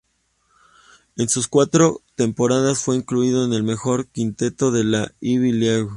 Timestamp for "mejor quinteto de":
3.61-4.83